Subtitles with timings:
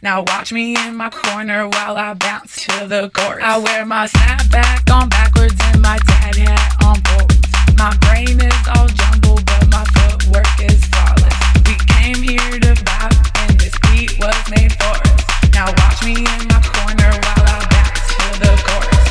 [0.00, 3.42] Now watch me in my corner while I bounce to the chorus.
[3.42, 7.36] I wear my snapback on backwards and my dad hat on forwards.
[7.76, 11.36] My brain is all jumbled, but my footwork is flawless.
[11.66, 15.52] We came here to vibe, and this beat was made for us.
[15.52, 19.06] Now watch me in my corner while I bounce to the chorus.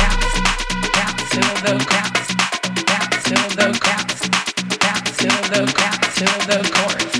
[0.00, 0.34] Bounce,
[0.96, 2.28] bounce to the bounce,
[2.86, 4.20] bounce to the bounce,
[4.78, 7.19] bounce to the bounce to the chorus.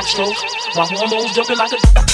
[0.00, 0.32] Maxwell.
[0.76, 2.09] My hormones jumping like a.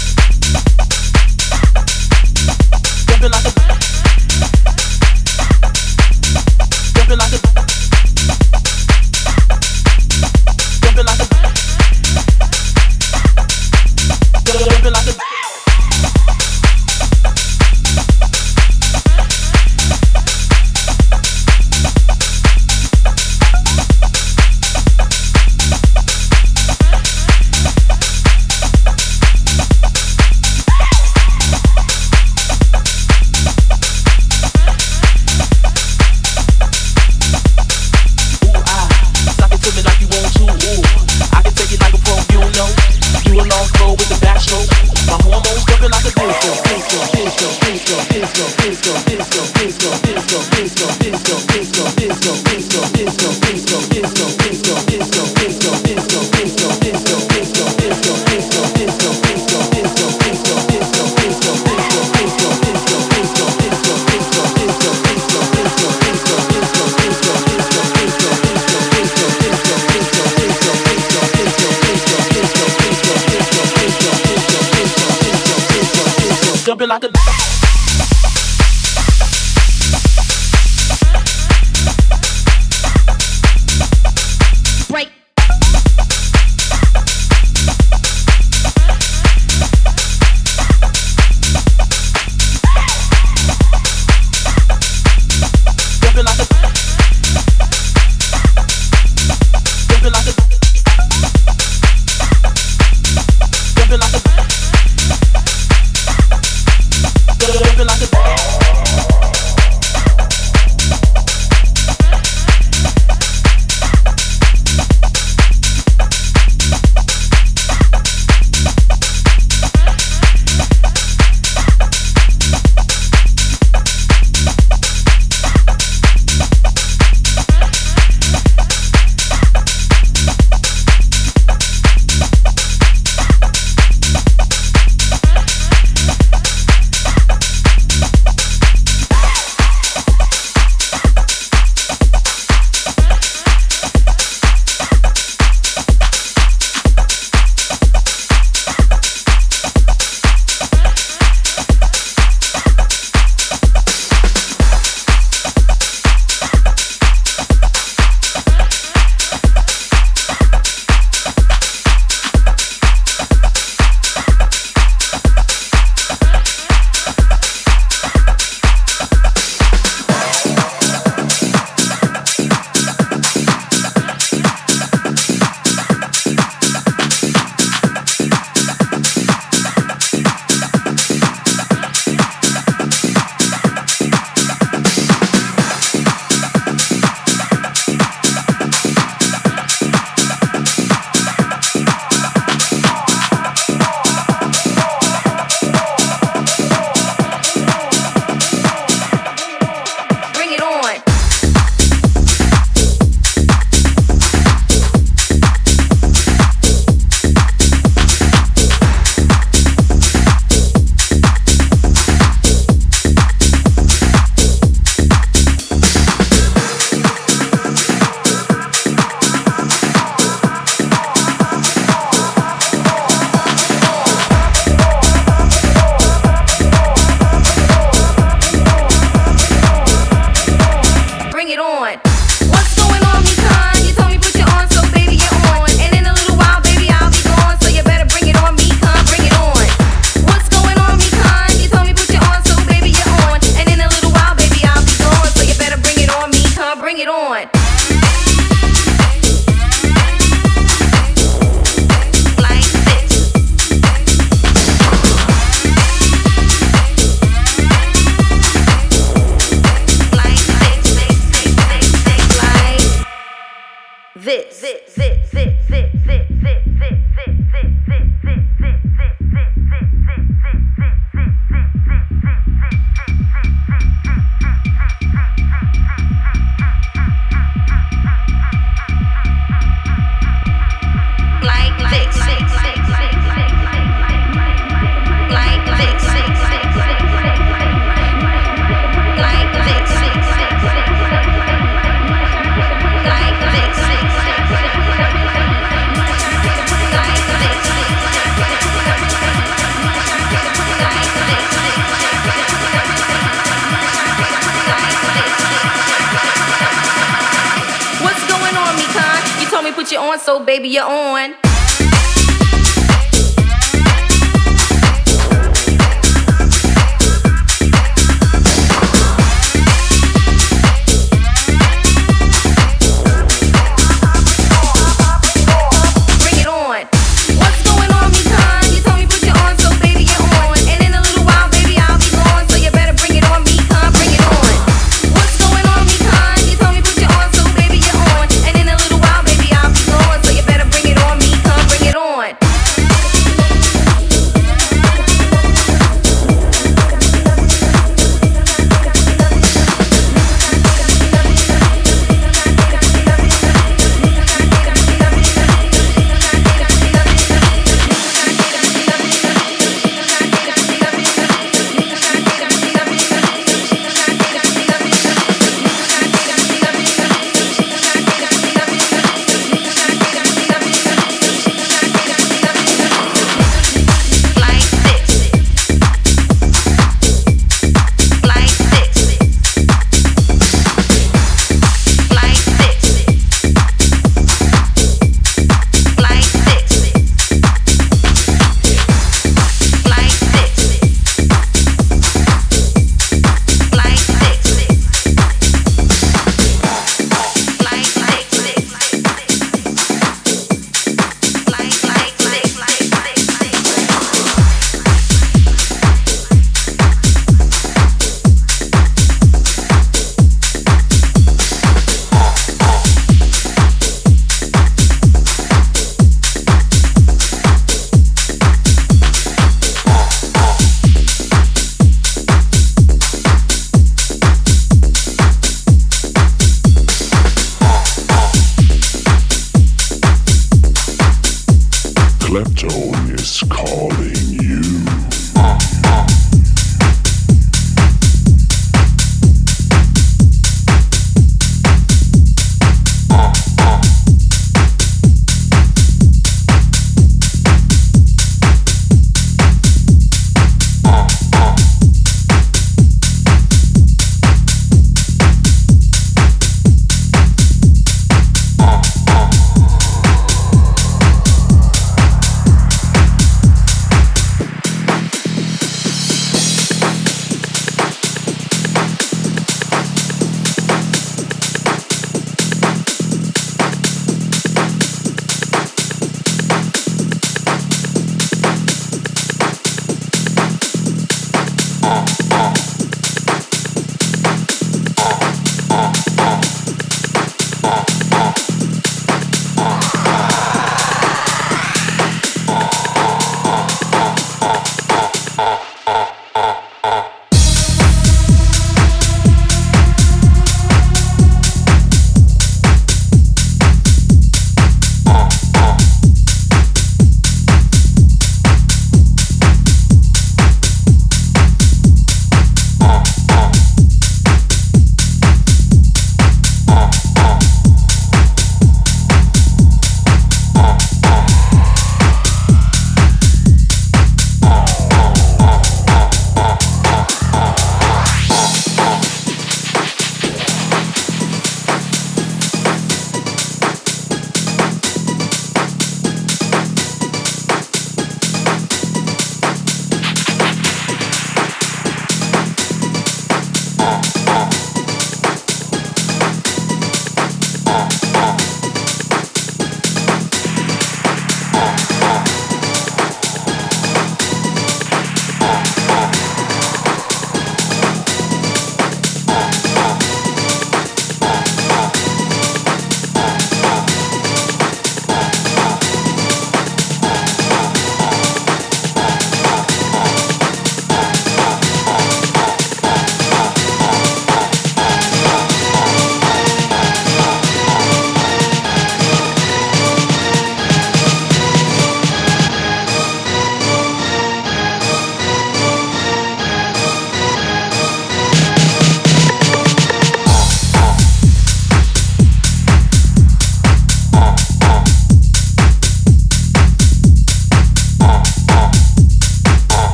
[310.27, 311.46] so baby, you're on.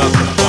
[0.00, 0.47] up.